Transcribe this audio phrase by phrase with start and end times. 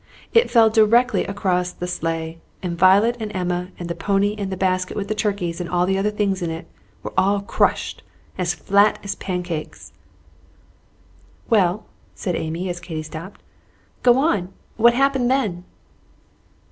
[0.33, 4.57] It fell directly across the sleigh, and Violet and Emma and the pony and the
[4.57, 6.65] basket with the turkey and the other things in it
[7.03, 8.01] were all crushed
[8.35, 9.93] as flat as pancakes!"
[11.51, 11.85] "Well,"
[12.15, 13.43] said Amy, as Katy stopped,
[14.01, 14.51] "go on!
[14.75, 15.65] what happened then?"